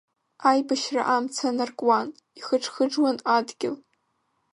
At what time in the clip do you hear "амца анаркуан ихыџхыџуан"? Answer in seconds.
1.15-3.17